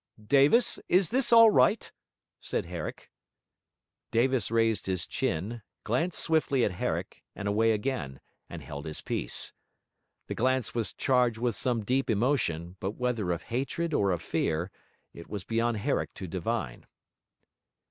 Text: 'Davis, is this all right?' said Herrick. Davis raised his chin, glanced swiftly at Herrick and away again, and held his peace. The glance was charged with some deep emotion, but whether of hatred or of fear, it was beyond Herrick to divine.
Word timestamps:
'Davis, 0.19 0.79
is 0.89 1.11
this 1.11 1.31
all 1.31 1.51
right?' 1.51 1.91
said 2.39 2.65
Herrick. 2.65 3.11
Davis 4.09 4.49
raised 4.49 4.87
his 4.87 5.05
chin, 5.05 5.61
glanced 5.83 6.17
swiftly 6.17 6.65
at 6.65 6.71
Herrick 6.71 7.21
and 7.35 7.47
away 7.47 7.71
again, 7.71 8.19
and 8.49 8.63
held 8.63 8.87
his 8.87 8.99
peace. 9.01 9.53
The 10.25 10.33
glance 10.33 10.73
was 10.73 10.91
charged 10.91 11.37
with 11.37 11.55
some 11.55 11.85
deep 11.85 12.09
emotion, 12.09 12.77
but 12.79 12.95
whether 12.95 13.31
of 13.31 13.43
hatred 13.43 13.93
or 13.93 14.09
of 14.09 14.23
fear, 14.23 14.71
it 15.13 15.29
was 15.29 15.43
beyond 15.43 15.77
Herrick 15.77 16.15
to 16.15 16.25
divine. 16.27 16.87